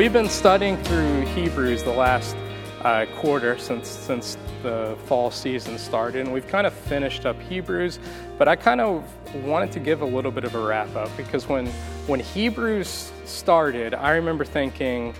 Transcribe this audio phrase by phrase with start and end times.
[0.00, 2.34] we've been studying through Hebrews the last
[2.80, 7.98] uh, quarter since since the fall season started, and we've kind of finished up Hebrews.
[8.38, 9.04] But I kind of
[9.44, 11.66] wanted to give a little bit of a wrap up because when
[12.06, 15.14] when Hebrews started, I remember thinking,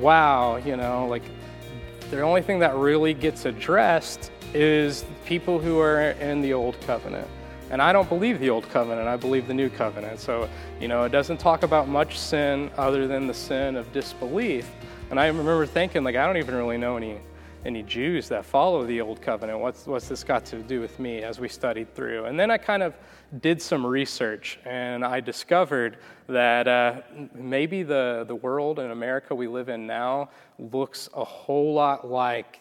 [0.00, 1.22] "Wow, you know, like
[2.10, 7.28] the only thing that really gets addressed is people who are in the old covenant."
[7.70, 10.20] And I don't believe the old covenant, I believe the new covenant.
[10.20, 10.48] So,
[10.80, 14.70] you know, it doesn't talk about much sin other than the sin of disbelief.
[15.10, 17.18] And I remember thinking, like, I don't even really know any,
[17.64, 19.58] any Jews that follow the old covenant.
[19.58, 22.26] What's, what's this got to do with me as we studied through?
[22.26, 22.94] And then I kind of
[23.40, 27.02] did some research and I discovered that uh,
[27.34, 32.60] maybe the, the world in America we live in now looks a whole lot like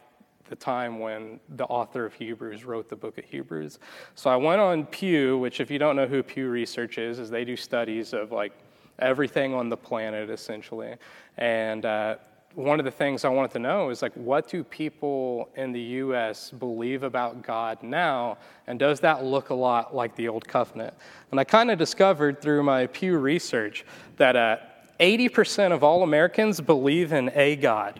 [0.49, 3.79] the time when the author of Hebrews wrote the book of Hebrews.
[4.15, 7.29] So I went on Pew, which, if you don't know who Pew Research is, is
[7.29, 8.53] they do studies of like
[8.99, 10.95] everything on the planet essentially.
[11.37, 12.15] And uh,
[12.55, 15.81] one of the things I wanted to know is like, what do people in the
[15.81, 16.51] U.S.
[16.51, 20.93] believe about God now, and does that look a lot like the Old Covenant?
[21.31, 23.85] And I kind of discovered through my Pew research
[24.17, 24.57] that uh,
[24.99, 27.99] 80% of all Americans believe in a God.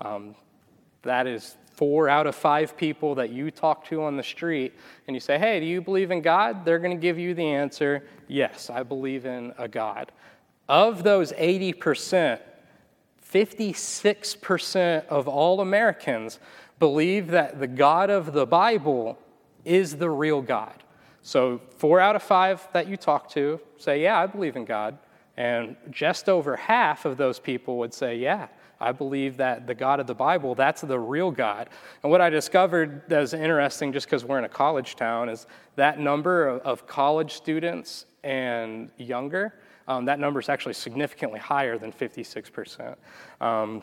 [0.00, 0.34] Um,
[1.02, 4.74] that is four out of five people that you talk to on the street
[5.06, 6.62] and you say, Hey, do you believe in God?
[6.62, 10.12] They're going to give you the answer, Yes, I believe in a God.
[10.68, 12.38] Of those 80%,
[13.32, 16.38] 56% of all Americans
[16.78, 19.18] believe that the God of the Bible
[19.64, 20.82] is the real God.
[21.22, 24.98] So, four out of five that you talk to say, Yeah, I believe in God.
[25.38, 28.48] And just over half of those people would say, Yeah,
[28.80, 31.68] I believe that the God of the Bible, that's the real God.
[32.02, 35.46] And what I discovered that was interesting, just because we're in a college town, is
[35.76, 39.54] that number of, of college students and younger,
[39.86, 42.96] um, that number is actually significantly higher than 56%.
[43.40, 43.82] Um,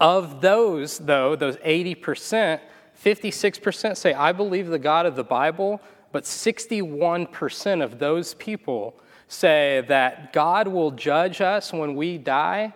[0.00, 2.60] of those, though, those 80%,
[3.02, 5.80] 56% say, I believe the God of the Bible,
[6.12, 8.94] but 61% of those people
[9.26, 12.72] say that God will judge us when we die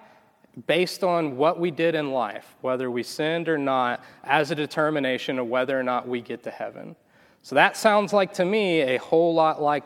[0.67, 5.39] based on what we did in life, whether we sinned or not, as a determination
[5.39, 6.95] of whether or not we get to heaven.
[7.43, 9.85] So that sounds like to me a whole lot like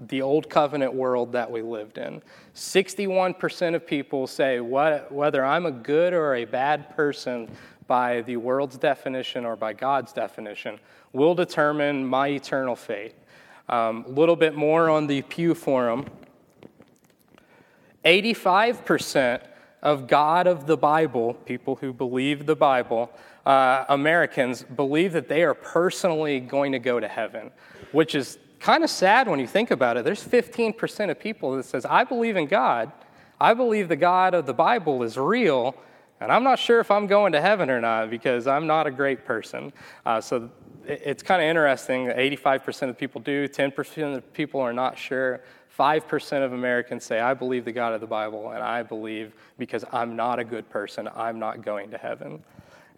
[0.00, 2.22] the old covenant world that we lived in.
[2.54, 7.50] 61% of people say what, whether I'm a good or a bad person
[7.86, 10.78] by the world's definition or by God's definition
[11.12, 13.14] will determine my eternal fate.
[13.68, 16.06] A um, little bit more on the Pew Forum.
[18.04, 19.40] 85%
[19.82, 23.10] of God of the Bible, people who believe the Bible,
[23.46, 27.50] uh, Americans believe that they are personally going to go to heaven,
[27.92, 30.04] which is kind of sad when you think about it.
[30.04, 32.92] There's 15% of people that says, I believe in God.
[33.40, 35.76] I believe the God of the Bible is real,
[36.20, 38.90] and I'm not sure if I'm going to heaven or not because I'm not a
[38.90, 39.72] great person.
[40.04, 40.50] Uh, so
[40.84, 42.06] it's kind of interesting.
[42.06, 45.40] that 85% of people do, 10% of people are not sure.
[45.78, 49.84] 5% of Americans say, I believe the God of the Bible, and I believe because
[49.92, 52.42] I'm not a good person, I'm not going to heaven.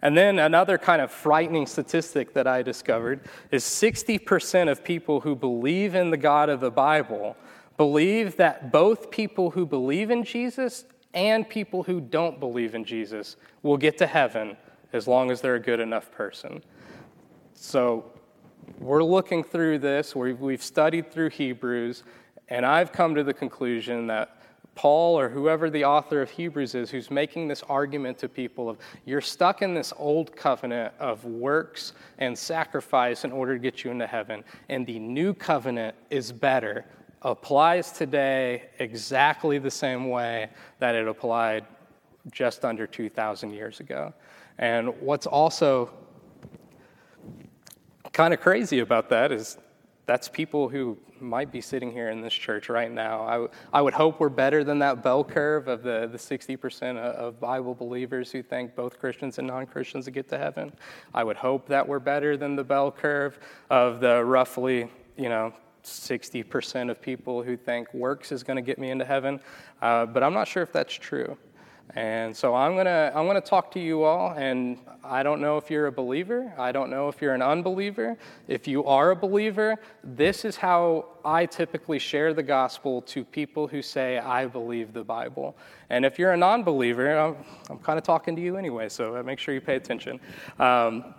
[0.01, 3.21] And then another kind of frightening statistic that I discovered
[3.51, 7.37] is 60% of people who believe in the God of the Bible
[7.77, 13.35] believe that both people who believe in Jesus and people who don't believe in Jesus
[13.61, 14.57] will get to heaven
[14.91, 16.63] as long as they're a good enough person.
[17.53, 18.11] So
[18.79, 22.03] we're looking through this, we've studied through Hebrews,
[22.51, 24.37] and I've come to the conclusion that
[24.75, 28.77] Paul or whoever the author of Hebrews is who's making this argument to people of
[29.05, 33.91] you're stuck in this old covenant of works and sacrifice in order to get you
[33.91, 36.85] into heaven and the new covenant is better
[37.21, 41.65] applies today exactly the same way that it applied
[42.31, 44.13] just under 2000 years ago.
[44.57, 45.91] And what's also
[48.11, 49.57] kind of crazy about that is
[50.11, 53.23] that's people who might be sitting here in this church right now.
[53.23, 56.97] I, w- I would hope we're better than that bell curve of the, the 60%
[56.97, 60.73] of Bible believers who think both Christians and non Christians get to heaven.
[61.13, 65.53] I would hope that we're better than the bell curve of the roughly, you know,
[65.85, 69.39] 60% of people who think works is going to get me into heaven.
[69.81, 71.37] Uh, but I'm not sure if that's true.
[71.95, 75.41] And so I'm going to I'm going to talk to you all and I don't
[75.41, 76.53] know if you're a believer.
[76.57, 78.17] I don't know if you're an unbeliever.
[78.47, 83.67] If you are a believer, this is how I typically share the gospel to people
[83.67, 85.57] who say I believe the Bible.
[85.89, 87.35] And if you're a non-believer, I'm,
[87.69, 90.19] I'm kind of talking to you anyway, so make sure you pay attention.
[90.59, 91.13] Um,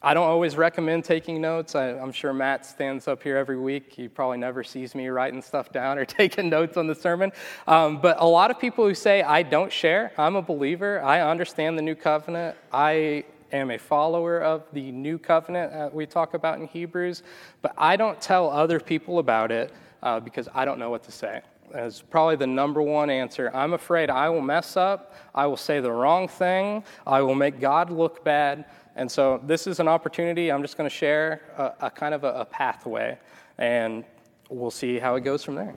[0.00, 1.74] I don't always recommend taking notes.
[1.74, 3.92] I, am sure Matt stands up here every week.
[3.92, 7.32] He probably never sees me writing stuff down or taking notes on the sermon.
[7.66, 11.20] Um, but a lot of people who say, I don't share, I'm a believer, I
[11.20, 16.60] understand the new covenant, I am a follower of the new covenant we talk about
[16.60, 17.24] in Hebrews,
[17.60, 19.72] but I don't tell other people about it
[20.04, 21.40] uh, because I don't know what to say.
[21.72, 23.50] That's probably the number one answer.
[23.52, 27.60] I'm afraid I will mess up, I will say the wrong thing, I will make
[27.60, 28.64] God look bad.
[28.98, 30.50] And so this is an opportunity.
[30.50, 33.16] I'm just going to share a, a kind of a, a, pathway,
[33.56, 34.04] and
[34.50, 35.72] we'll see how it goes from there.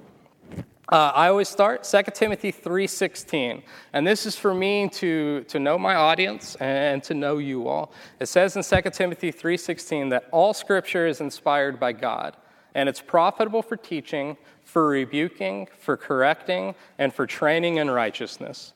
[0.92, 3.62] Uh, I always start 2 Timothy 3.16,
[3.94, 7.94] and this is for me to, to know my audience and to know you all.
[8.20, 12.36] It says in 2 Timothy 3.16 that all Scripture is inspired by God,
[12.74, 18.74] and it's profitable for teaching, for rebuking, for correcting, and for training in righteousness.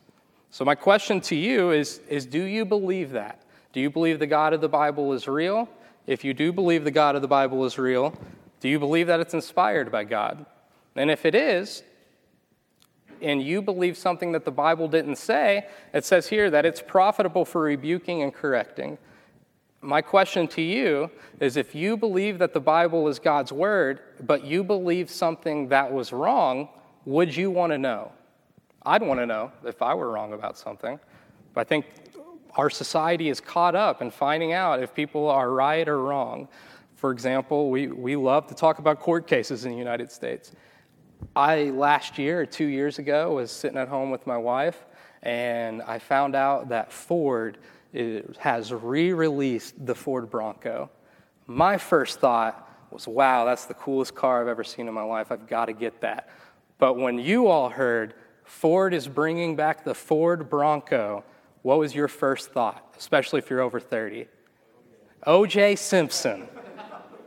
[0.51, 3.41] So my question to you is, is do you believe that?
[3.75, 5.67] Do you believe the God of the Bible is real?
[6.07, 8.17] If you do believe the God of the Bible is real,
[8.61, 10.45] do you believe that it's inspired by God?
[10.95, 11.83] And if it is,
[13.21, 17.43] and you believe something that the Bible didn't say, it says here that it's profitable
[17.43, 18.97] for rebuking and correcting.
[19.81, 21.11] My question to you
[21.41, 25.91] is if you believe that the Bible is God's word, but you believe something that
[25.91, 26.69] was wrong,
[27.03, 28.13] would you want to know?
[28.85, 30.97] I'd want to know if I were wrong about something.
[31.53, 31.85] But I think
[32.55, 36.47] our society is caught up in finding out if people are right or wrong.
[36.95, 40.51] For example, we, we love to talk about court cases in the United States.
[41.35, 44.85] I, last year two years ago, was sitting at home with my wife,
[45.23, 47.57] and I found out that Ford
[47.97, 50.89] uh, has re released the Ford Bronco.
[51.47, 55.31] My first thought was, wow, that's the coolest car I've ever seen in my life.
[55.31, 56.29] I've got to get that.
[56.77, 58.13] But when you all heard
[58.43, 61.23] Ford is bringing back the Ford Bronco,
[61.65, 64.27] what was your first thought, especially if you're over 30?
[65.25, 66.47] OJ Simpson.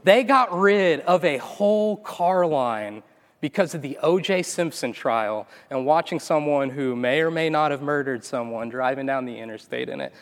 [0.05, 3.03] They got rid of a whole car line
[3.41, 7.83] because of the OJ Simpson trial and watching someone who may or may not have
[7.83, 10.15] murdered someone driving down the interstate in it.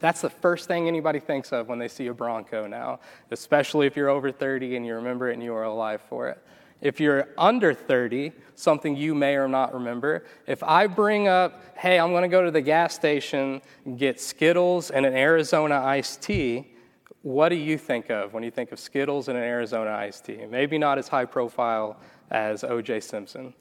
[0.00, 3.00] That's the first thing anybody thinks of when they see a Bronco now,
[3.30, 6.42] especially if you're over 30 and you remember it and you are alive for it.
[6.84, 11.98] If you're under 30, something you may or not remember, if I bring up, hey,
[11.98, 13.62] I'm going to go to the gas station
[13.96, 16.74] get Skittles and an Arizona iced tea,
[17.22, 20.44] what do you think of when you think of Skittles and an Arizona iced tea?
[20.46, 21.98] Maybe not as high profile
[22.30, 23.00] as O.J.
[23.00, 23.54] Simpson.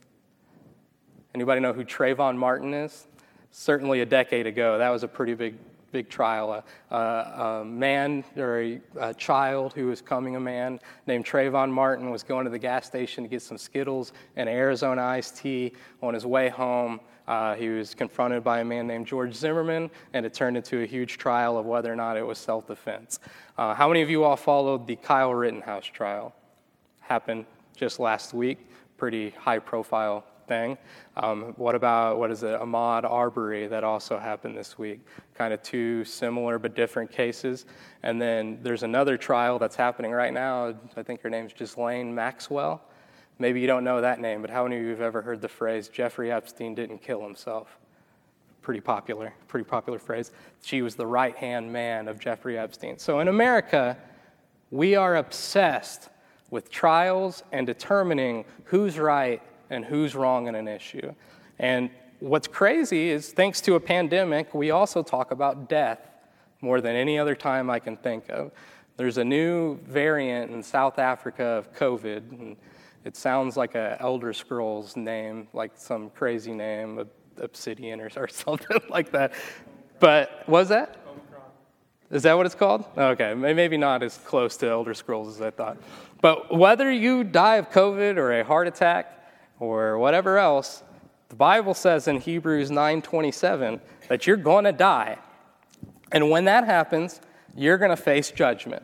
[1.33, 3.07] Anybody know who Trayvon Martin is?
[3.51, 5.55] Certainly a decade ago, that was a pretty big
[5.93, 6.51] big trial.
[6.51, 6.63] A,
[6.93, 6.97] a,
[7.61, 12.23] a man or a, a, child who was coming a man named Trayvon Martin was
[12.23, 15.71] going to the gas station to get some Skittles and Arizona iced tea.
[16.01, 20.25] On his way home, uh, he was confronted by a man named George Zimmerman, and
[20.25, 23.19] it turned into a huge trial of whether or not it was self defense.
[23.57, 26.33] Uh, how many of you all followed the Kyle Rittenhouse trial?
[27.01, 27.45] Happened
[27.77, 28.67] just last week,
[28.97, 30.77] pretty high profile thing.
[31.17, 35.01] Um, what about, what is it, Ahmaud Arbery that also happened this week?
[35.35, 37.65] Kind of two similar but different cases.
[38.03, 40.73] And then there's another trial that's happening right now.
[40.95, 42.81] I think her name's Ghislaine Maxwell.
[43.39, 45.49] Maybe you don't know that name, but how many of you have ever heard the
[45.49, 47.79] phrase, Jeffrey Epstein didn't kill himself?
[48.61, 50.31] Pretty popular, pretty popular phrase.
[50.61, 52.97] She was the right hand man of Jeffrey Epstein.
[52.97, 53.97] So in America,
[54.71, 56.09] we are obsessed
[56.49, 59.41] with trials and determining who's right
[59.73, 61.13] and who's wrong in an issue.
[61.59, 61.89] And
[62.19, 65.99] what's crazy is, thanks to a pandemic, we also talk about death
[66.61, 68.51] more than any other time I can think of.
[68.95, 72.31] There's a new variant in South Africa of COVID.
[72.31, 72.55] And
[73.03, 77.05] it sounds like an Elder Scrolls name, like some crazy name,
[77.37, 79.33] Obsidian or, or something like that.
[79.99, 80.99] But was that?
[82.11, 82.85] Is that what it's called?
[82.95, 85.77] Okay, maybe not as close to Elder Scrolls as I thought.
[86.21, 89.22] But whether you die of COVID or a heart attack,
[89.59, 90.83] or whatever else,
[91.29, 95.17] the Bible says in Hebrews 9:27 that you're going to die.
[96.11, 97.19] And when that happens,
[97.55, 98.83] you're going to face judgment.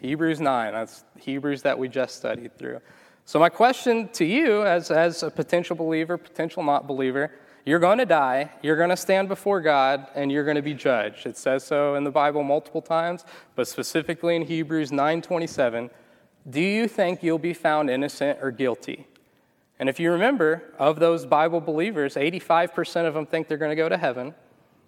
[0.00, 2.80] Hebrews 9, that's Hebrews that we just studied through.
[3.24, 7.32] So, my question to you, as, as a potential believer, potential not believer,
[7.66, 10.74] you're going to die, you're going to stand before God, and you're going to be
[10.74, 11.26] judged.
[11.26, 13.24] It says so in the Bible multiple times,
[13.54, 15.90] but specifically in Hebrews 9:27.
[16.48, 19.06] Do you think you'll be found innocent or guilty?
[19.80, 23.76] And if you remember, of those Bible believers, 85% of them think they're going to
[23.76, 24.34] go to heaven,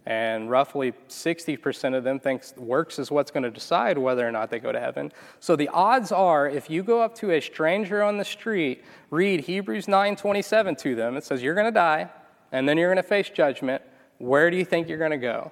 [0.04, 4.50] and roughly 60% of them think works is what's going to decide whether or not
[4.50, 5.10] they go to heaven.
[5.40, 9.40] So the odds are if you go up to a stranger on the street, read
[9.40, 12.10] Hebrews 9:27 to them, it says you're going to die
[12.52, 13.82] and then you're going to face judgment,
[14.18, 15.50] where do you think you're going to go?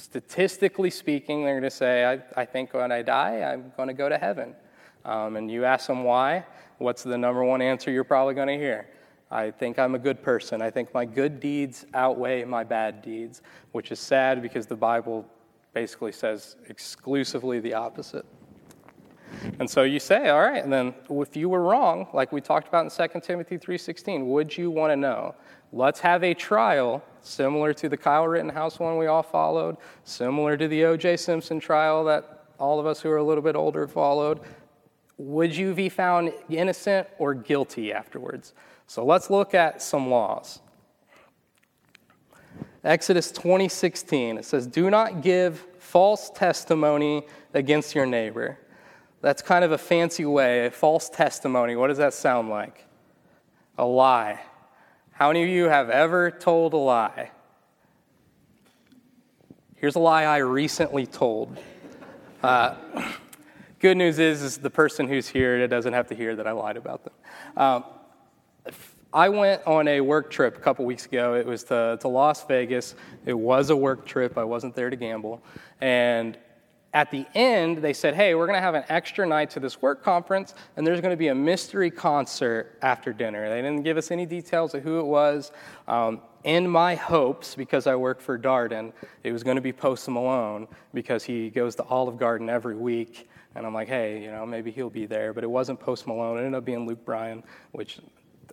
[0.00, 3.94] statistically speaking, they're going to say, I, I think when I die, I'm going to
[3.94, 4.54] go to heaven.
[5.04, 6.44] Um, and you ask them why,
[6.80, 8.88] what's the number one answer you're probably going to hear?
[9.30, 10.60] I think I'm a good person.
[10.60, 15.24] I think my good deeds outweigh my bad deeds, which is sad because the Bible
[15.72, 18.26] basically says exclusively the opposite.
[19.60, 22.66] And so you say, all right, and then if you were wrong, like we talked
[22.66, 25.36] about in 2 Timothy 3:16, would you want to know?
[25.72, 30.66] Let's have a trial similar to the Kyle Rittenhouse one we all followed, similar to
[30.66, 31.18] the O.J.
[31.18, 34.40] Simpson trial that all of us who are a little bit older followed.
[35.20, 38.54] Would you be found innocent or guilty afterwards?
[38.86, 40.60] So let's look at some laws.
[42.82, 48.58] Exodus 20:16 it says do not give false testimony against your neighbor.
[49.20, 51.76] That's kind of a fancy way, a false testimony.
[51.76, 52.86] What does that sound like?
[53.76, 54.40] A lie.
[55.10, 57.30] How many of you have ever told a lie?
[59.76, 61.58] Here's a lie I recently told.
[62.42, 62.76] Uh,
[63.80, 66.76] good news is, is the person who's here doesn't have to hear that I lied
[66.76, 67.12] about them.
[67.56, 67.84] Um,
[69.12, 71.34] I went on a work trip a couple weeks ago.
[71.34, 72.94] It was to, to Las Vegas.
[73.26, 74.38] It was a work trip.
[74.38, 75.42] I wasn't there to gamble.
[75.80, 76.38] And
[76.92, 79.80] at the end, they said, hey, we're going to have an extra night to this
[79.80, 83.48] work conference, and there's going to be a mystery concert after dinner.
[83.48, 85.52] They didn't give us any details of who it was.
[85.88, 90.08] Um, in my hopes, because I work for Darden, it was going to be Post
[90.08, 93.28] Malone because he goes to Olive Garden every week.
[93.54, 95.32] And I'm like, hey, you know, maybe he'll be there.
[95.32, 96.36] But it wasn't Post Malone.
[96.36, 97.42] It ended up being Luke Bryan,
[97.72, 98.00] which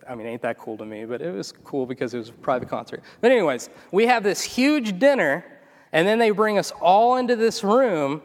[0.08, 2.32] I mean, ain't that cool to me, but it was cool because it was a
[2.32, 3.02] private concert.
[3.20, 5.44] But, anyways, we have this huge dinner,
[5.92, 8.22] and then they bring us all into this room,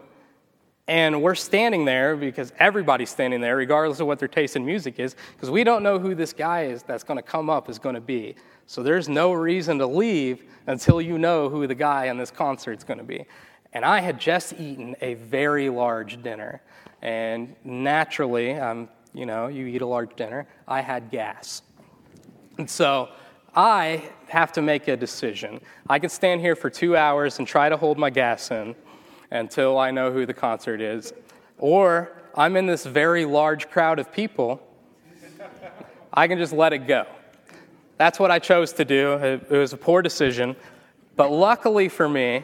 [0.87, 4.99] and we're standing there because everybody's standing there, regardless of what their taste in music
[4.99, 7.79] is, because we don't know who this guy is that's going to come up is
[7.79, 8.35] going to be.
[8.65, 12.77] So, there's no reason to leave until you know who the guy on this concert
[12.77, 13.25] is going to be.
[13.73, 16.61] And I had just eaten a very large dinner.
[17.01, 20.47] And naturally, I'm you know, you eat a large dinner.
[20.67, 21.61] I had gas.
[22.57, 23.09] And so
[23.55, 25.61] I have to make a decision.
[25.89, 28.75] I can stand here for two hours and try to hold my gas in
[29.31, 31.13] until I know who the concert is.
[31.59, 34.61] Or I'm in this very large crowd of people.
[36.11, 37.05] I can just let it go.
[37.97, 39.13] That's what I chose to do.
[39.13, 40.55] It was a poor decision.
[41.15, 42.43] But luckily for me,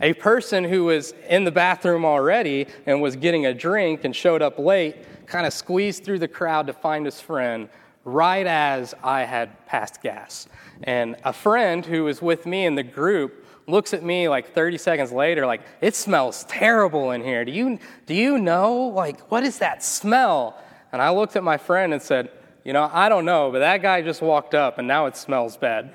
[0.00, 4.42] a person who was in the bathroom already and was getting a drink and showed
[4.42, 4.96] up late
[5.26, 7.68] kind of squeezed through the crowd to find his friend
[8.04, 10.46] right as I had passed gas.
[10.82, 14.76] And a friend who was with me in the group looks at me like 30
[14.76, 17.44] seconds later like it smells terrible in here.
[17.44, 18.88] Do you do you know?
[18.88, 20.58] Like what is that smell?
[20.92, 22.30] And i looked at my friend and said
[22.64, 25.56] you know i don't know but that guy just walked up and now it smells
[25.56, 25.94] bad.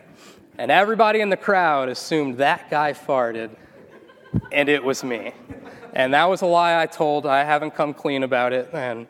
[0.57, 3.55] And everybody in the crowd assumed that guy farted
[4.51, 5.33] and it was me
[5.93, 9.07] and that was a lie i told i haven't come clean about it and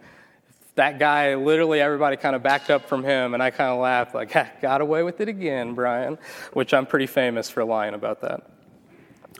[0.79, 4.15] that guy, literally everybody kind of backed up from him, and I kind of laughed,
[4.15, 6.17] like, got away with it again, Bryan,
[6.53, 8.49] which I'm pretty famous for lying about that.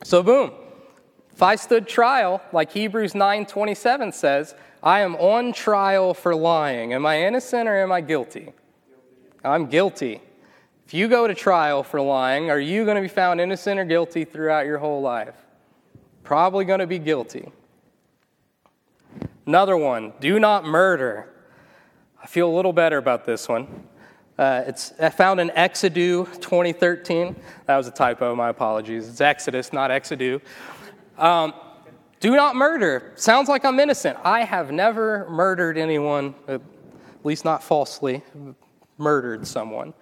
[0.04, 0.52] So, boom.
[1.34, 6.92] If I stood trial, like Hebrews 9:27 says, I am on trial for lying.
[6.92, 8.52] Am I innocent or am I guilty?
[9.42, 10.22] I'm guilty.
[10.86, 13.86] If you go to trial for lying, are you going to be found innocent or
[13.86, 15.36] guilty throughout your whole life?
[16.30, 17.52] Probably going to be guilty.
[19.48, 21.28] Another one, do not murder.
[22.22, 23.88] I feel a little better about this one.
[24.38, 27.36] Uh, it's I found in Exodus 2013.
[27.66, 29.10] That was a typo, my apologies.
[29.10, 30.44] It's Exodus, not Exodus.
[31.18, 31.52] Um,
[32.20, 33.12] do not murder.
[33.16, 34.16] Sounds like I'm innocent.
[34.24, 36.62] I have never murdered anyone, at
[37.24, 38.22] least not falsely,
[39.00, 39.96] murdered someone.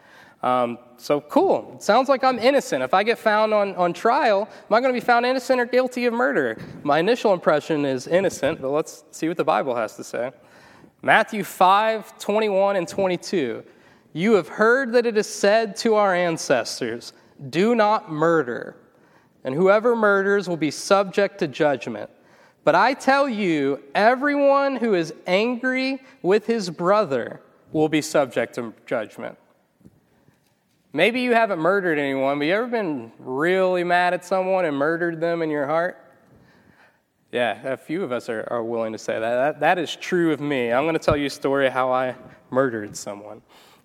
[0.43, 1.77] Um, so cool.
[1.79, 2.83] Sounds like I'm innocent.
[2.83, 5.65] If I get found on, on trial, am I going to be found innocent or
[5.65, 6.57] guilty of murder?
[6.83, 10.31] My initial impression is innocent, but let's see what the Bible has to say.
[11.01, 13.63] Matthew 5 21 and 22.
[14.13, 17.13] You have heard that it is said to our ancestors,
[17.49, 18.77] Do not murder,
[19.43, 22.09] and whoever murders will be subject to judgment.
[22.63, 27.41] But I tell you, everyone who is angry with his brother
[27.71, 29.37] will be subject to judgment.
[30.97, 35.21] Maybe you haven't murdered anyone, but you ever been really mad at someone and murdered
[35.21, 36.03] them in your heart?
[37.31, 39.19] Yeah, a few of us are, are willing to say that.
[39.19, 39.59] that.
[39.59, 40.73] That is true of me.
[40.73, 42.15] I'm going to tell you a story how I
[42.49, 43.43] murdered someone.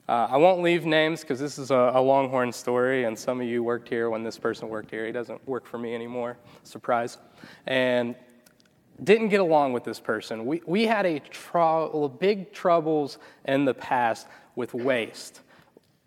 [0.08, 3.46] Uh, I won't leave names because this is a, a, Longhorn story, and some of
[3.46, 5.04] you worked here when this person worked here.
[5.04, 6.38] He doesn't work for me anymore.
[6.62, 7.18] Surprise.
[7.66, 8.14] And
[9.04, 10.46] didn't get along with this person.
[10.46, 11.20] We, we had a
[12.18, 15.42] big troubles in the past with waste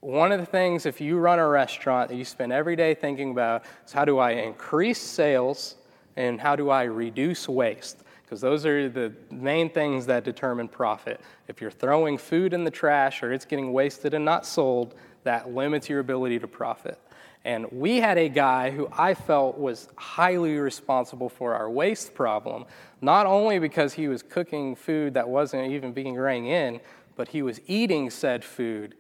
[0.05, 3.31] one of the things, if you run a restaurant that you spend every day thinking
[3.31, 5.77] about, is how do I increase sales
[6.15, 8.03] and how do I reduce waste?
[8.21, 11.21] Because those are the main things that determine profit.
[11.47, 14.93] If you're throwing food in the trash or it's getting wasted and not sold,
[15.24, 17.00] that limits your ability to profit.
[17.43, 22.65] And we had a guy who I felt was highly responsible for our waste problem,
[23.01, 26.79] not only because he was cooking food that wasn't even being rang in,
[27.15, 28.93] but he was eating said food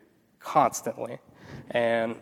[0.45, 1.19] constantly.
[1.71, 2.15] And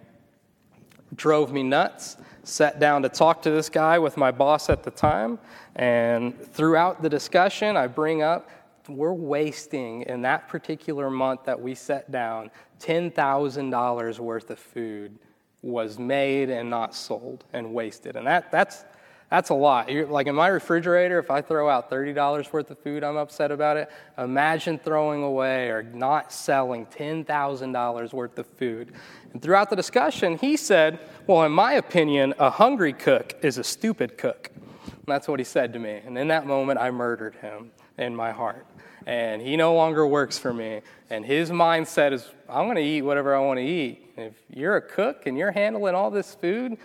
[1.16, 2.18] drove me nuts.
[2.44, 5.38] Sat down to talk to this guy with my boss at the time.
[5.76, 8.50] And throughout the discussion, I bring up
[8.90, 15.18] we're wasting in that particular month that we set down $10,000 worth of food
[15.62, 18.16] was made and not sold and wasted.
[18.18, 18.84] And that, that's
[19.34, 19.90] that's a lot.
[19.90, 23.50] You're, like in my refrigerator, if I throw out $30 worth of food, I'm upset
[23.50, 23.90] about it.
[24.16, 28.94] Imagine throwing away or not selling $10,000 worth of food.
[29.34, 33.64] And throughout the discussion, he said, Well, in my opinion, a hungry cook is a
[33.64, 34.52] stupid cook.
[34.86, 36.00] And that's what he said to me.
[36.06, 38.68] And in that moment, I murdered him in my heart.
[39.08, 40.82] And he no longer works for me.
[41.10, 44.14] And his mindset is, I'm going to eat whatever I want to eat.
[44.16, 46.78] If you're a cook and you're handling all this food,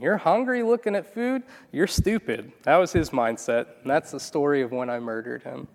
[0.00, 1.42] you're hungry looking at food?
[1.72, 2.52] You're stupid.
[2.64, 3.66] That was his mindset.
[3.82, 5.68] And that's the story of when I murdered him.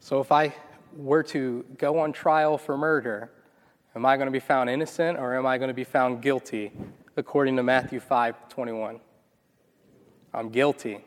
[0.00, 0.54] So if I
[0.94, 3.30] were to go on trial for murder,
[3.96, 6.72] am I going to be found innocent or am I going to be found guilty
[7.16, 9.00] according to Matthew 5 21?
[10.34, 11.04] I'm guilty.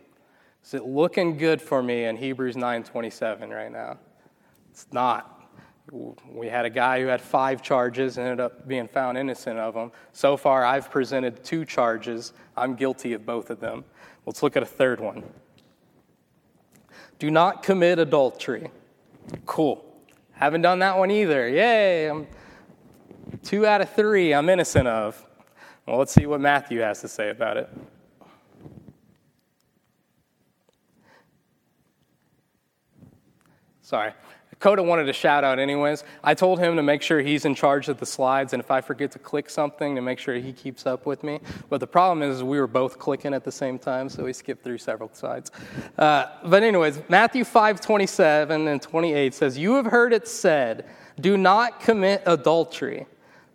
[0.63, 3.99] Is it looking good for me in Hebrews 9 27 right now?
[4.71, 5.34] It's not.
[5.91, 9.75] We had a guy who had five charges, and ended up being found innocent of
[9.75, 9.91] them.
[10.13, 12.33] So far, I've presented two charges.
[12.57, 13.85] I'm guilty of both of them.
[14.25, 15.23] Let's look at a third one.
[17.19, 18.71] Do not commit adultery.
[19.45, 19.85] Cool.
[20.31, 21.47] Haven't done that one either.
[21.47, 22.09] Yay.
[22.09, 22.27] I'm
[23.43, 25.23] two out of three I'm innocent of.
[25.85, 27.69] Well, let's see what Matthew has to say about it.
[33.81, 34.13] Sorry.
[34.59, 36.03] Coda wanted a shout out anyways.
[36.23, 38.81] I told him to make sure he's in charge of the slides, and if I
[38.81, 41.39] forget to click something, to make sure he keeps up with me.
[41.69, 44.63] But the problem is we were both clicking at the same time, so we skipped
[44.63, 45.51] through several slides.
[45.97, 50.85] Uh, but anyways, Matthew 5, 27 and 28 says, You have heard it said,
[51.19, 53.07] do not commit adultery.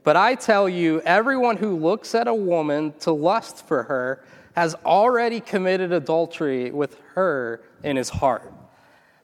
[0.02, 4.24] But I tell you, everyone who looks at a woman to lust for her
[4.56, 8.52] has already committed adultery with her in his heart.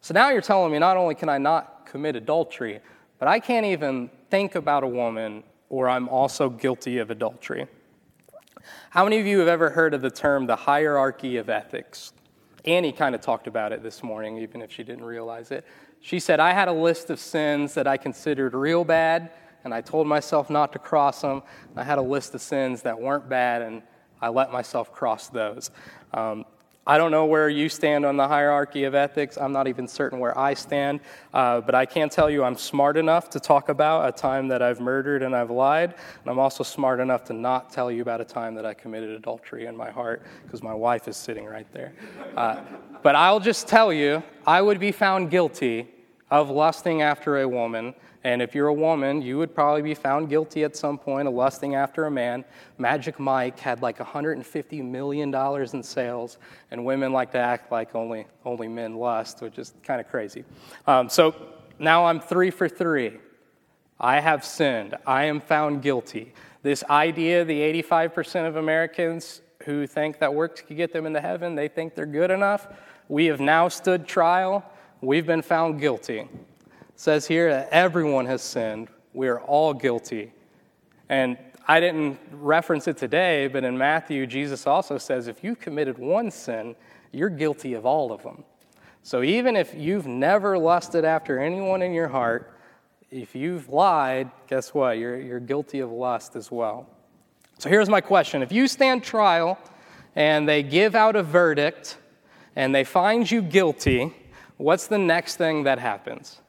[0.07, 2.79] So now you're telling me not only can I not commit adultery,
[3.19, 7.67] but I can't even think about a woman or I'm also guilty of adultery.
[8.91, 12.13] How many of you have ever heard of the term the hierarchy of ethics?
[12.65, 15.67] Annie kind of talked about it this morning, even if she didn't realize it.
[16.01, 19.33] She said, I had a list of sins that I considered real bad,
[19.65, 21.43] and I told myself not to cross them.
[21.75, 23.83] I had a list of sins that weren't bad, and
[24.23, 25.73] I let myself cross those.
[26.15, 26.45] Um,
[26.89, 29.37] I don't know where you stand on the hierarchy of ethics.
[29.37, 31.01] I'm not even certain where I stand.
[31.35, 34.63] Uh, but I can tell you I'm smart enough to talk about a time that
[34.63, 35.91] I've murdered and I've lied.
[35.91, 39.11] And I'm also smart enough to not tell you about a time that I committed
[39.11, 41.93] adultery in my heart because my wife is sitting right there.
[42.37, 42.61] Uh,
[43.03, 45.89] but I'll just tell you, I would be found guilty
[46.31, 47.95] of lusting after a woman
[48.27, 51.35] and if you're a woman, you would probably be found guilty at some point of
[51.35, 52.45] lusting after a man.
[52.77, 56.39] Magic Mike had like $150 million in sales,
[56.73, 60.45] and women like to act like only, only men lust, which is kind of crazy.
[60.89, 61.37] Um, so
[61.79, 63.13] now I'm three for three.
[64.01, 64.97] I have sinned.
[65.07, 66.35] I am found guilty.
[66.65, 71.55] This idea, the 85% of Americans who think that works could get them into heaven,
[71.55, 72.67] they think they're good enough.
[73.09, 74.69] We have now stood trial.
[75.01, 76.27] We've been found guilty
[76.97, 78.89] says here that everyone has sinned.
[79.13, 80.33] We are all guilty.
[81.09, 85.99] And I didn't reference it today, but in Matthew, Jesus also says if you've committed
[85.99, 86.75] one sin,
[87.13, 88.45] you're guilty of all of them.
[89.03, 92.53] So even if you've never lusted after anyone in your heart,
[93.11, 94.99] if you've lied, guess what?
[94.99, 96.89] You're, you're guilty of lust as well.
[97.59, 99.59] So here's my question If you stand trial
[100.15, 101.99] and they give out a verdict
[102.57, 104.13] and they find you guilty,
[104.57, 106.41] what's the next thing that happens?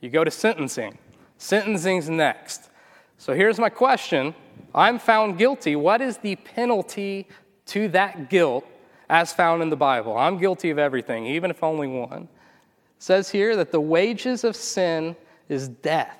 [0.00, 0.98] You go to sentencing.
[1.38, 2.70] Sentencing's next.
[3.16, 4.34] So here's my question
[4.74, 5.76] I'm found guilty.
[5.76, 7.26] What is the penalty
[7.66, 8.66] to that guilt
[9.08, 10.16] as found in the Bible?
[10.16, 12.22] I'm guilty of everything, even if only one.
[12.22, 15.16] It says here that the wages of sin
[15.48, 16.14] is death.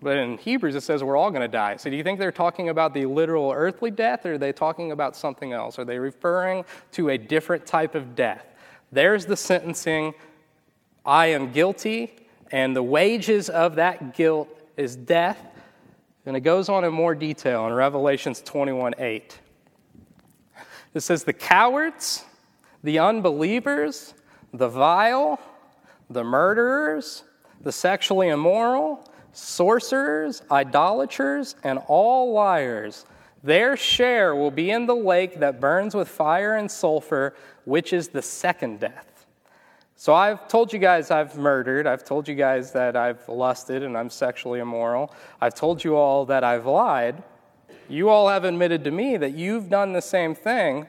[0.00, 1.76] But in Hebrews, it says we're all going to die.
[1.76, 4.92] So do you think they're talking about the literal earthly death, or are they talking
[4.92, 5.78] about something else?
[5.78, 8.44] Are they referring to a different type of death?
[8.92, 10.12] There's the sentencing.
[11.06, 15.38] I am guilty and the wages of that guilt is death.
[16.26, 19.38] And it goes on in more detail in Revelations 21 8.
[20.94, 22.24] It says, The cowards,
[22.82, 24.14] the unbelievers,
[24.52, 25.40] the vile,
[26.08, 27.24] the murderers,
[27.60, 33.04] the sexually immoral, sorcerers, idolaters, and all liars,
[33.42, 38.08] their share will be in the lake that burns with fire and sulfur, which is
[38.08, 39.13] the second death.
[40.04, 41.86] So I've told you guys I've murdered.
[41.86, 45.10] I've told you guys that I've lusted and I'm sexually immoral.
[45.40, 47.22] I've told you all that I've lied.
[47.88, 50.86] You all have admitted to me that you've done the same thing.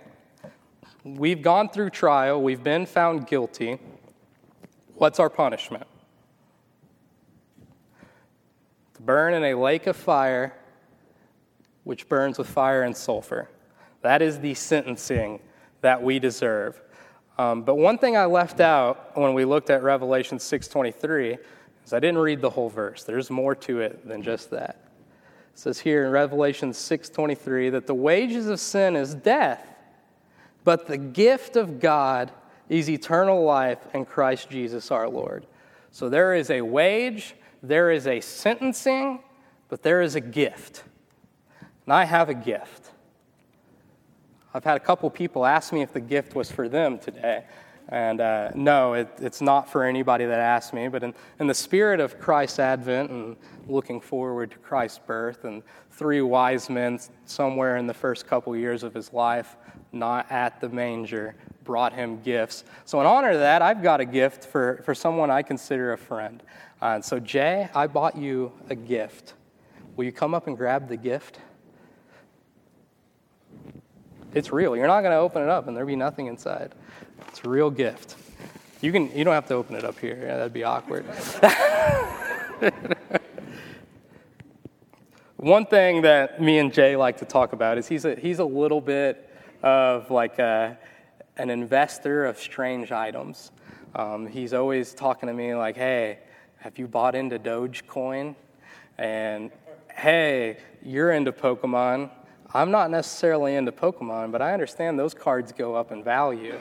[1.05, 3.79] We've gone through trial, we've been found guilty.
[4.95, 5.87] What's our punishment?
[8.95, 10.57] To burn in a lake of fire,
[11.85, 13.49] which burns with fire and sulfur.
[14.01, 15.39] That is the sentencing
[15.79, 16.81] that we deserve.
[17.37, 21.37] Um, but one thing I left out when we looked at Revelation 6:23
[21.85, 23.03] is I didn't read the whole verse.
[23.03, 24.77] There's more to it than just that.
[25.53, 29.75] It says here in Revelation 6:23 that the wages of sin is death,
[30.63, 32.31] but the gift of God
[32.69, 35.45] is eternal life in Christ Jesus our Lord.
[35.91, 39.23] So there is a wage, there is a sentencing,
[39.69, 40.83] but there is a gift.
[41.85, 42.84] And I have a gift.
[44.55, 47.43] I've had a couple people ask me if the gift was for them today.
[47.89, 51.53] And uh, no, it, it's not for anybody that asked me, but in, in the
[51.53, 53.35] spirit of Christ's advent and
[53.67, 58.83] looking forward to Christ's birth, and three wise men somewhere in the first couple years
[58.83, 59.57] of his life,
[59.91, 62.63] not at the manger, brought him gifts.
[62.85, 65.97] So, in honor of that, I've got a gift for, for someone I consider a
[65.97, 66.41] friend.
[66.81, 69.33] Uh, so, Jay, I bought you a gift.
[69.97, 71.39] Will you come up and grab the gift?
[74.35, 74.75] It's real.
[74.75, 76.75] You're not going to open it up and there'll be nothing inside.
[77.29, 78.17] It's a real gift.
[78.81, 80.19] You can you don't have to open it up here.
[80.21, 81.05] Yeah, that'd be awkward.
[85.37, 88.45] One thing that me and Jay like to talk about is he's a, he's a
[88.45, 89.29] little bit
[89.63, 90.77] of like a,
[91.37, 93.51] an investor of strange items.
[93.95, 96.19] Um, he's always talking to me like, hey,
[96.57, 98.35] have you bought into Dogecoin?
[98.97, 99.51] And
[99.93, 102.09] hey, you're into Pokemon.
[102.55, 106.57] I'm not necessarily into Pokemon, but I understand those cards go up in value.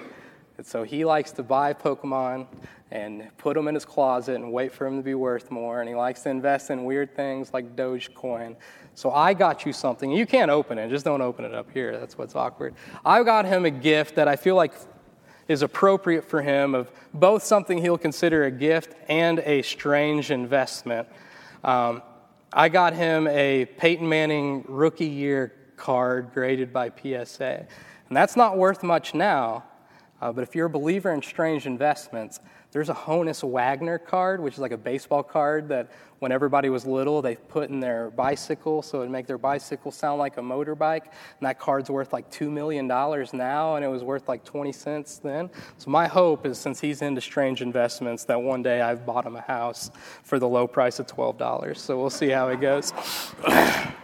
[0.58, 2.48] And so he likes to buy Pokemon
[2.90, 5.78] and put them in his closet and wait for them to be worth more.
[5.78, 8.56] And he likes to invest in weird things like Dogecoin.
[8.96, 10.10] So I got you something.
[10.10, 11.96] You can't open it, just don't open it up here.
[11.96, 12.74] That's what's awkward.
[13.04, 14.72] I got him a gift that I feel like
[15.46, 21.06] is appropriate for him of both something he'll consider a gift and a strange investment.
[21.62, 22.02] Um,
[22.52, 25.52] I got him a Peyton Manning rookie year
[25.84, 27.66] card graded by PSA.
[28.08, 29.64] And that's not worth much now,
[30.22, 32.40] uh, but if you're a believer in strange investments,
[32.72, 36.86] there's a Honus Wagner card, which is like a baseball card that when everybody was
[36.86, 40.40] little, they put in their bicycle so it would make their bicycle sound like a
[40.40, 41.02] motorbike.
[41.02, 45.18] And that card's worth like $2 million now, and it was worth like 20 cents
[45.18, 45.50] then.
[45.76, 49.36] So my hope is since he's into strange investments, that one day I've bought him
[49.36, 49.90] a house
[50.22, 51.76] for the low price of $12.
[51.76, 52.94] So we'll see how it goes.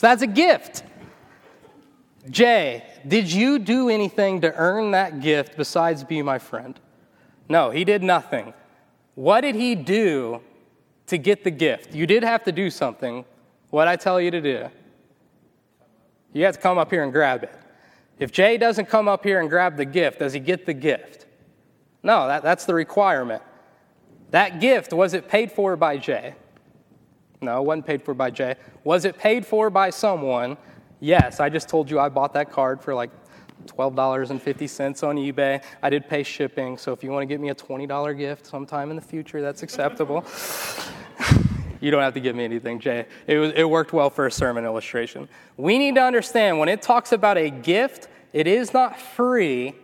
[0.00, 0.82] So that's a gift.
[2.30, 6.80] Jay, did you do anything to earn that gift besides be my friend?
[7.50, 8.54] No, he did nothing.
[9.14, 10.40] What did he do
[11.08, 11.94] to get the gift?
[11.94, 13.26] You did have to do something.
[13.68, 14.70] What I tell you to do?
[16.32, 17.54] You have to come up here and grab it.
[18.18, 21.26] If Jay doesn't come up here and grab the gift, does he get the gift?
[22.02, 23.42] No, that, that's the requirement.
[24.30, 26.36] That gift, was it paid for by Jay?
[27.42, 28.56] No, it wasn't paid for by Jay.
[28.84, 30.56] Was it paid for by someone?
[31.00, 33.10] Yes, I just told you I bought that card for like
[33.66, 35.62] $12.50 on eBay.
[35.82, 38.90] I did pay shipping, so if you want to get me a $20 gift sometime
[38.90, 40.24] in the future, that's acceptable.
[41.80, 43.06] you don't have to give me anything, Jay.
[43.26, 45.28] It, was, it worked well for a sermon illustration.
[45.56, 49.74] We need to understand when it talks about a gift, it is not free,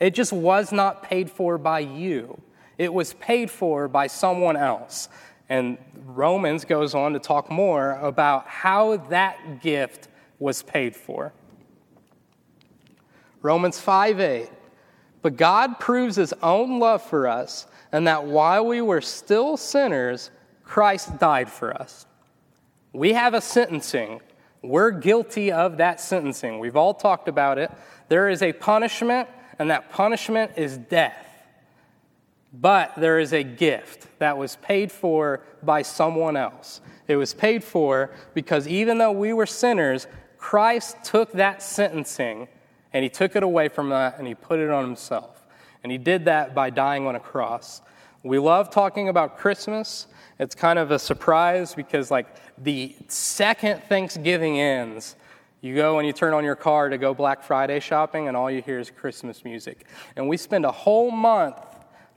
[0.00, 2.40] it just was not paid for by you.
[2.78, 5.08] It was paid for by someone else.
[5.52, 11.34] And Romans goes on to talk more about how that gift was paid for.
[13.42, 14.48] Romans 5 8.
[15.20, 20.30] But God proves his own love for us, and that while we were still sinners,
[20.64, 22.06] Christ died for us.
[22.94, 24.22] We have a sentencing.
[24.62, 26.60] We're guilty of that sentencing.
[26.60, 27.70] We've all talked about it.
[28.08, 31.31] There is a punishment, and that punishment is death.
[32.52, 36.80] But there is a gift that was paid for by someone else.
[37.08, 42.48] It was paid for because even though we were sinners, Christ took that sentencing
[42.92, 45.46] and he took it away from that and he put it on himself.
[45.82, 47.80] And he did that by dying on a cross.
[48.22, 50.06] We love talking about Christmas.
[50.38, 55.16] It's kind of a surprise because, like, the second Thanksgiving ends,
[55.60, 58.50] you go and you turn on your car to go Black Friday shopping, and all
[58.50, 59.86] you hear is Christmas music.
[60.14, 61.56] And we spend a whole month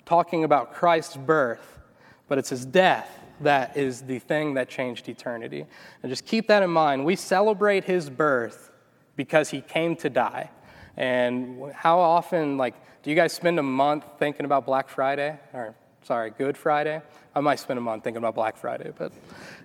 [0.06, 1.80] talking about Christ's birth,
[2.28, 5.66] but it's his death that is the thing that changed eternity.
[6.02, 7.06] And just keep that in mind.
[7.06, 8.72] We celebrate his birth
[9.16, 10.50] because he came to die.
[10.98, 15.38] And how often, like, do you guys spend a month thinking about Black Friday?
[15.54, 17.02] Or, sorry, Good Friday?
[17.36, 19.12] I might spend a month thinking about Black Friday, but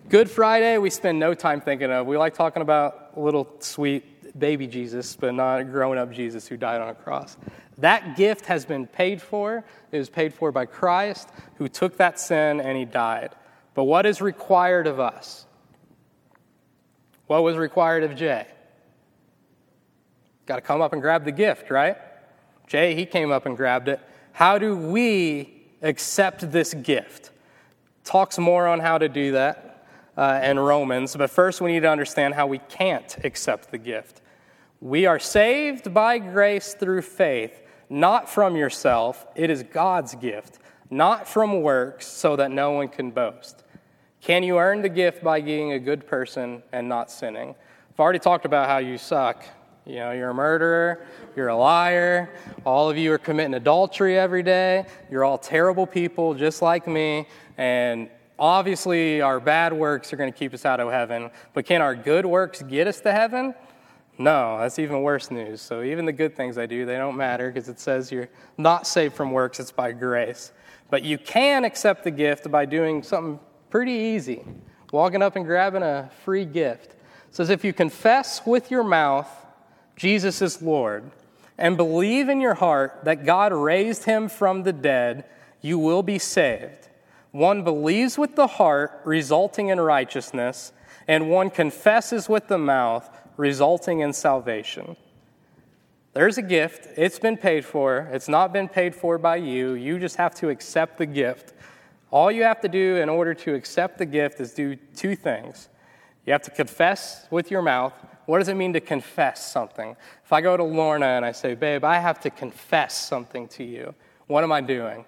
[0.09, 2.07] Good Friday, we spend no time thinking of.
[2.07, 6.81] We like talking about little sweet baby Jesus, but not grown up Jesus who died
[6.81, 7.37] on a cross.
[7.81, 9.65] That gift has been paid for.
[9.91, 13.35] It was paid for by Christ, who took that sin and he died.
[13.75, 15.47] But what is required of us?
[17.27, 18.47] What was required of Jay?
[20.47, 21.97] Got to come up and grab the gift, right?
[22.67, 24.01] Jay, he came up and grabbed it.
[24.33, 27.31] How do we accept this gift?
[28.05, 31.91] Talks more on how to do that uh, in Romans, but first we need to
[31.91, 34.23] understand how we can't accept the gift.
[34.81, 39.27] We are saved by grace through faith, not from yourself.
[39.35, 43.65] It is God's gift, not from works, so that no one can boast.
[44.21, 47.55] Can you earn the gift by being a good person and not sinning?
[47.93, 49.45] I've already talked about how you suck.
[49.87, 52.31] You know, you're a murderer, you're a liar,
[52.65, 57.27] all of you are committing adultery every day, you're all terrible people just like me,
[57.57, 61.81] and obviously our bad works are going to keep us out of heaven, but can
[61.81, 63.55] our good works get us to heaven?
[64.21, 65.61] No, that's even worse news.
[65.61, 68.29] So even the good things I do, they don't matter because it says you're
[68.59, 70.53] not saved from works, it's by grace.
[70.91, 74.45] But you can accept the gift by doing something Pretty easy.
[74.93, 76.95] Walking up and grabbing a free gift.
[77.29, 79.29] It says, if you confess with your mouth
[79.95, 81.11] Jesus is Lord
[81.59, 85.27] and believe in your heart that God raised him from the dead,
[85.61, 86.89] you will be saved.
[87.33, 90.73] One believes with the heart, resulting in righteousness,
[91.07, 94.97] and one confesses with the mouth, resulting in salvation.
[96.13, 96.89] There's a gift.
[96.97, 98.09] It's been paid for.
[98.13, 99.73] It's not been paid for by you.
[99.73, 101.55] You just have to accept the gift.
[102.11, 105.69] All you have to do in order to accept the gift is do two things.
[106.27, 107.95] You have to confess with your mouth.
[108.27, 109.97] What does it mean to confess something?
[110.25, 113.65] If I go to Lorna and I say, Babe, I have to confess something to
[113.65, 113.95] you,
[114.27, 115.05] what am I doing?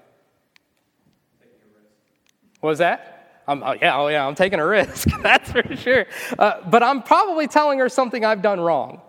[2.60, 3.21] What was that?
[3.46, 5.08] I'm, oh, yeah, oh, yeah, I'm taking a risk.
[5.22, 6.06] That's for sure.
[6.38, 9.00] Uh, but I'm probably telling her something I've done wrong.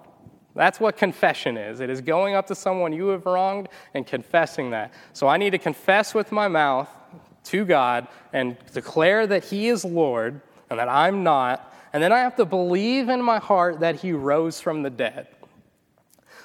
[0.55, 1.79] That's what confession is.
[1.79, 4.93] It is going up to someone you have wronged and confessing that.
[5.13, 6.89] So I need to confess with my mouth
[7.45, 11.73] to God and declare that He is Lord and that I'm not.
[11.91, 15.27] And then I have to believe in my heart that He rose from the dead.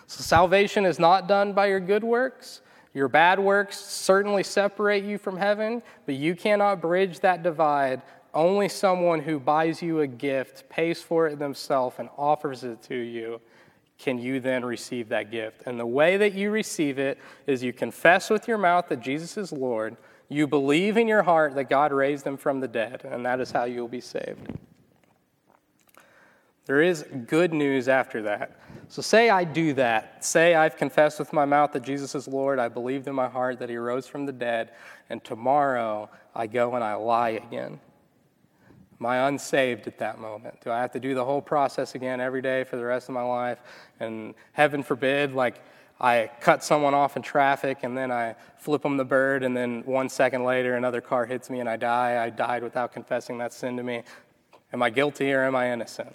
[0.07, 2.63] So salvation is not done by your good works.
[2.95, 8.03] Your bad works certainly separate you from heaven, but you cannot bridge that divide.
[8.35, 12.95] Only someone who buys you a gift, pays for it themselves, and offers it to
[12.95, 13.41] you
[13.99, 15.63] can you then receive that gift.
[15.67, 19.37] And the way that you receive it is you confess with your mouth that Jesus
[19.37, 19.97] is Lord,
[20.29, 23.51] you believe in your heart that God raised him from the dead, and that is
[23.51, 24.53] how you will be saved.
[26.69, 28.61] There is good news after that.
[28.89, 30.23] So, say I do that.
[30.23, 32.59] Say I've confessed with my mouth that Jesus is Lord.
[32.59, 34.73] I believed in my heart that he rose from the dead.
[35.09, 37.81] And tomorrow I go and I lie again.
[39.01, 40.61] Am I unsaved at that moment?
[40.61, 43.15] Do I have to do the whole process again every day for the rest of
[43.15, 43.61] my life?
[43.99, 45.63] And heaven forbid, like,
[45.99, 49.83] I cut someone off in traffic and then I flip them the bird, and then
[49.87, 52.23] one second later, another car hits me and I die.
[52.23, 54.03] I died without confessing that sin to me.
[54.73, 56.15] Am I guilty or am I innocent?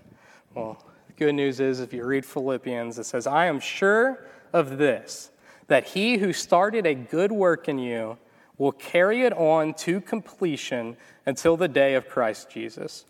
[0.55, 4.77] Well, the good news is if you read Philippians, it says, I am sure of
[4.77, 5.31] this,
[5.67, 8.17] that he who started a good work in you
[8.57, 13.05] will carry it on to completion until the day of Christ Jesus.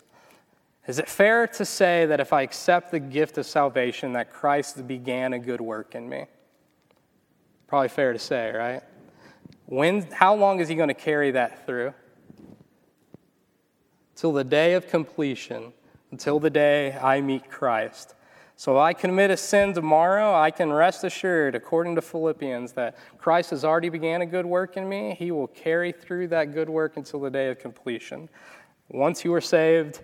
[0.87, 4.85] Is it fair to say that if I accept the gift of salvation, that Christ
[4.87, 6.25] began a good work in me?
[7.67, 8.81] Probably fair to say, right?
[9.65, 11.93] When, how long is he going to carry that through?
[14.15, 15.73] Till the day of completion,
[16.13, 18.13] until the day I meet Christ.
[18.55, 22.95] So if I commit a sin tomorrow, I can rest assured, according to Philippians, that
[23.17, 25.15] Christ has already began a good work in me.
[25.17, 28.29] He will carry through that good work until the day of completion.
[28.89, 30.01] Once you are saved,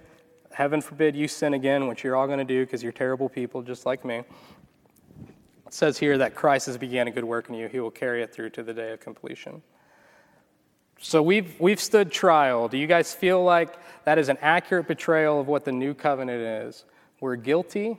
[0.51, 3.61] heaven forbid you sin again, which you're all going to do because you're terrible people
[3.61, 4.23] just like me.
[5.67, 8.23] It says here that Christ has began a good work in you, he will carry
[8.23, 9.61] it through to the day of completion.
[11.01, 12.67] So we've, we've stood trial.
[12.67, 16.41] Do you guys feel like that is an accurate portrayal of what the new covenant
[16.41, 16.83] is?
[17.21, 17.97] We're guilty.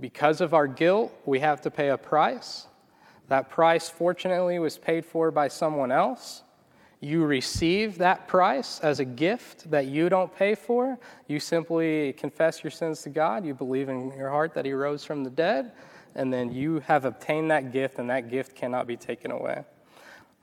[0.00, 2.66] Because of our guilt, we have to pay a price.
[3.28, 6.42] That price, fortunately, was paid for by someone else.
[7.00, 10.98] you receive that price as a gift that you don't pay for.
[11.28, 13.44] You simply confess your sins to God.
[13.44, 15.72] You believe in your heart that He rose from the dead.
[16.14, 19.64] And then you have obtained that gift, and that gift cannot be taken away.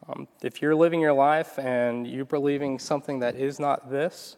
[0.10, 4.36] Um, if you're living your life and you're believing something that is not this,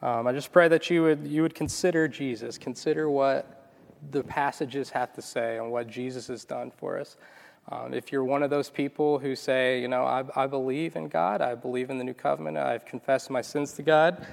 [0.00, 3.70] um, I just pray that you would, you would consider Jesus, consider what
[4.10, 7.16] the passages have to say and what Jesus has done for us.
[7.70, 11.08] Um, if you're one of those people who say, you know, I, I believe in
[11.08, 14.26] God, I believe in the new covenant, I've confessed my sins to God,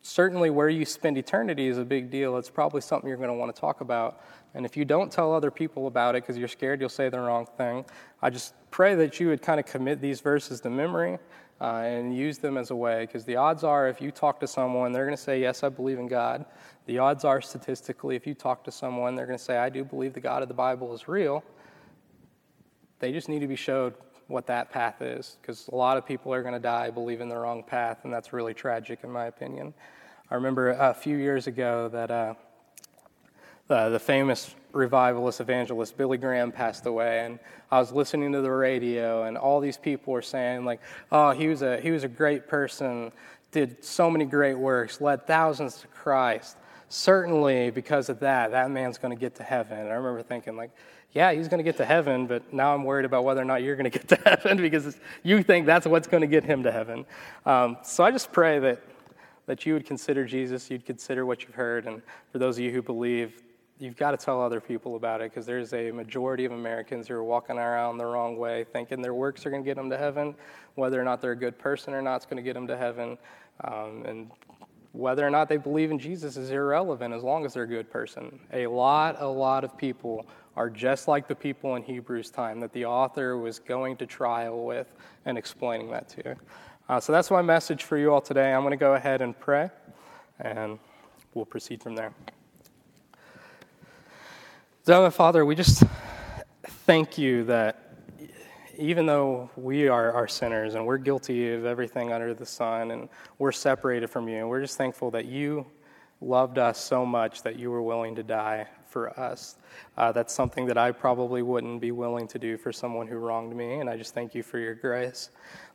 [0.00, 2.38] certainly where you spend eternity is a big deal.
[2.38, 4.22] It's probably something you're going to want to talk about.
[4.54, 7.20] And if you don't tell other people about it because you're scared you'll say the
[7.20, 7.84] wrong thing,
[8.22, 11.18] I just pray that you would kind of commit these verses to memory
[11.60, 13.06] uh, and use them as a way.
[13.06, 15.68] Because the odds are, if you talk to someone, they're going to say, Yes, I
[15.68, 16.44] believe in God.
[16.86, 19.84] The odds are, statistically, if you talk to someone, they're going to say, I do
[19.84, 21.44] believe the God of the Bible is real.
[23.00, 23.94] They just need to be showed
[24.28, 27.36] what that path is because a lot of people are going to die believing the
[27.36, 29.74] wrong path, and that's really tragic, in my opinion.
[30.30, 32.34] I remember a few years ago that uh,
[33.68, 37.38] the, the famous revivalist evangelist Billy Graham passed away, and
[37.70, 40.80] I was listening to the radio, and all these people were saying like,
[41.12, 43.12] "Oh, he was a he was a great person,
[43.52, 46.56] did so many great works, led thousands to Christ."
[46.90, 49.78] Certainly, because of that, that man's going to get to heaven.
[49.78, 50.70] And I remember thinking like
[51.12, 53.62] yeah, he's going to get to heaven, but now I'm worried about whether or not
[53.62, 56.62] you're going to get to heaven because you think that's what's going to get him
[56.64, 57.06] to heaven.
[57.46, 58.82] Um, so I just pray that,
[59.46, 62.70] that you would consider Jesus, you'd consider what you've heard, and for those of you
[62.70, 63.42] who believe,
[63.78, 67.14] you've got to tell other people about it because there's a majority of Americans who
[67.14, 69.98] are walking around the wrong way, thinking their works are going to get them to
[69.98, 70.34] heaven.
[70.74, 72.76] Whether or not they're a good person or not is going to get them to
[72.76, 73.18] heaven.
[73.64, 74.30] Um, and
[74.92, 77.90] whether or not they believe in Jesus is irrelevant as long as they're a good
[77.90, 78.40] person.
[78.52, 82.72] A lot, a lot of people are just like the people in Hebrews' time that
[82.72, 84.92] the author was going to trial with
[85.24, 86.36] and explaining that to.
[86.88, 88.52] Uh, so that's my message for you all today.
[88.52, 89.70] I'm going to go ahead and pray,
[90.40, 90.78] and
[91.34, 92.12] we'll proceed from there.
[94.88, 95.82] So, Father, we just
[96.86, 97.92] thank you that
[98.78, 103.10] even though we are, are sinners and we're guilty of everything under the sun and
[103.38, 105.66] we're separated from you, and we're just thankful that you
[106.22, 109.56] loved us so much that you were willing to die for us.
[109.98, 113.54] Uh, that's something that I probably wouldn't be willing to do for someone who wronged
[113.54, 115.28] me, and I just thank you for your grace.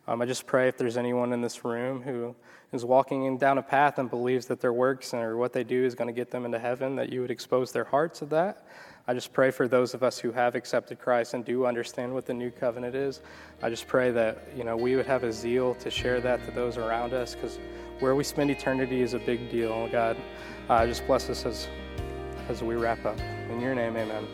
[0.08, 2.34] Um, I just pray if there's anyone in this room who
[2.72, 5.94] is walking down a path and believes that their works or what they do is
[5.94, 8.66] going to get them into heaven, that you would expose their hearts to that.
[9.06, 12.24] I just pray for those of us who have accepted Christ and do understand what
[12.24, 13.20] the new covenant is.
[13.62, 16.50] I just pray that you know we would have a zeal to share that to
[16.50, 17.58] those around us, because
[18.00, 19.88] where we spend eternity is a big deal.
[19.88, 20.16] God,
[20.70, 21.68] uh, just bless us as
[22.48, 23.18] as we wrap up.
[23.50, 24.26] In your name, amen.